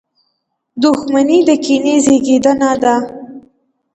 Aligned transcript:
•دښمني 0.81 1.39
د 1.47 1.49
کینې 1.63 1.95
زېږنده 2.05 2.71
ده. 2.83 2.95